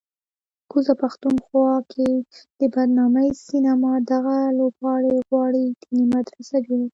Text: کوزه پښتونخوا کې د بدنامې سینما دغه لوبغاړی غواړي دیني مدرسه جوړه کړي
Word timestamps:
کوزه 0.71 0.93
پښتونخوا 1.01 1.71
کې 1.91 2.07
د 2.59 2.61
بدنامې 2.73 3.27
سینما 3.47 3.93
دغه 4.11 4.37
لوبغاړی 4.59 5.15
غواړي 5.29 5.63
دیني 5.83 6.05
مدرسه 6.15 6.55
جوړه 6.65 6.83
کړي 6.87 6.87